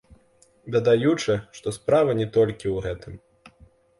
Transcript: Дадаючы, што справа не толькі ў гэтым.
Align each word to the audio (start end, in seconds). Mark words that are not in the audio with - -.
Дадаючы, 0.75 1.35
што 1.59 1.67
справа 1.77 2.17
не 2.19 2.27
толькі 2.37 2.67
ў 2.75 2.87
гэтым. 2.87 3.13